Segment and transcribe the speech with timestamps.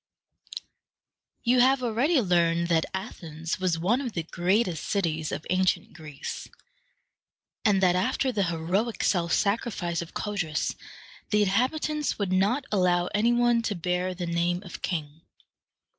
[1.43, 6.47] You have already learned that Athens was one of the greatest cities of ancient Greece,
[7.63, 10.73] and that after the heroic self sacrifice of Codrus
[11.29, 15.21] the inhabitants would not allow any one to bear the name of king.